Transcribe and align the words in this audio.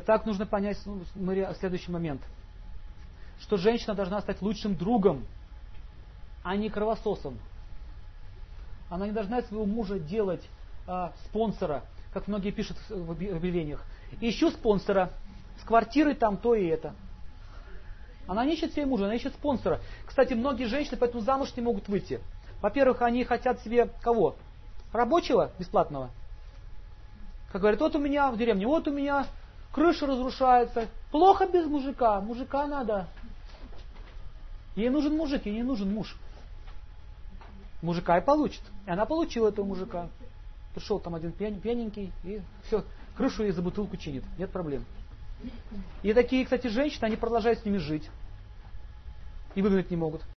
Итак, 0.00 0.26
нужно 0.26 0.46
понять 0.46 0.78
ну, 0.86 1.02
следующий 1.58 1.90
момент. 1.90 2.22
Что 3.40 3.56
женщина 3.56 3.94
должна 3.96 4.20
стать 4.20 4.40
лучшим 4.42 4.76
другом, 4.76 5.26
а 6.44 6.54
не 6.54 6.70
кровососом. 6.70 7.36
Она 8.90 9.06
не 9.06 9.12
должна 9.12 9.42
своего 9.42 9.66
мужа 9.66 9.98
делать 9.98 10.48
а, 10.86 11.12
спонсора, 11.24 11.82
как 12.12 12.28
многие 12.28 12.52
пишут 12.52 12.76
в 12.88 13.10
объявлениях. 13.10 13.84
Ищу 14.20 14.50
спонсора, 14.50 15.10
с 15.60 15.64
квартирой 15.64 16.14
там 16.14 16.36
то 16.36 16.54
и 16.54 16.66
это. 16.66 16.94
Она 18.28 18.44
не 18.44 18.54
ищет 18.54 18.74
себе 18.74 18.86
мужа, 18.86 19.06
она 19.06 19.16
ищет 19.16 19.34
спонсора. 19.34 19.80
Кстати, 20.06 20.34
многие 20.34 20.66
женщины 20.66 20.96
поэтому 20.96 21.24
замуж 21.24 21.52
не 21.56 21.62
могут 21.62 21.88
выйти. 21.88 22.20
Во-первых, 22.62 23.02
они 23.02 23.24
хотят 23.24 23.60
себе 23.62 23.90
кого? 24.00 24.36
Рабочего 24.92 25.50
бесплатного. 25.58 26.10
Как 27.50 27.62
говорят, 27.62 27.80
вот 27.80 27.96
у 27.96 27.98
меня 27.98 28.30
в 28.30 28.36
деревне, 28.36 28.64
вот 28.66 28.86
у 28.86 28.92
меня 28.92 29.26
крыша 29.72 30.06
разрушается. 30.06 30.88
Плохо 31.10 31.46
без 31.46 31.66
мужика, 31.66 32.20
мужика 32.20 32.66
надо. 32.66 33.08
Ей 34.76 34.90
нужен 34.90 35.16
мужик, 35.16 35.46
ей 35.46 35.56
не 35.56 35.62
нужен 35.62 35.92
муж. 35.92 36.16
Мужика 37.82 38.18
и 38.18 38.24
получит. 38.24 38.62
И 38.86 38.90
она 38.90 39.06
получила 39.06 39.48
этого 39.48 39.64
мужика. 39.64 40.08
Пришел 40.74 41.00
там 41.00 41.14
один 41.14 41.32
пьяненький, 41.32 42.12
и 42.24 42.40
все, 42.66 42.84
крышу 43.16 43.42
ей 43.42 43.52
за 43.52 43.62
бутылку 43.62 43.96
чинит. 43.96 44.24
Нет 44.38 44.50
проблем. 44.50 44.84
И 46.02 46.12
такие, 46.12 46.44
кстати, 46.44 46.66
женщины, 46.68 47.04
они 47.04 47.16
продолжают 47.16 47.60
с 47.60 47.64
ними 47.64 47.78
жить. 47.78 48.08
И 49.54 49.62
выгнать 49.62 49.90
не 49.90 49.96
могут. 49.96 50.22